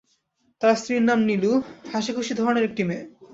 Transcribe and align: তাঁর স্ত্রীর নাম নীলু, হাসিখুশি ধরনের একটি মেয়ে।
তাঁর 0.61 0.75
স্ত্রীর 0.75 1.03
নাম 1.03 1.19
নীলু, 1.23 1.51
হাসিখুশি 1.91 2.33
ধরনের 2.33 2.67
একটি 2.69 2.83
মেয়ে। 2.83 3.03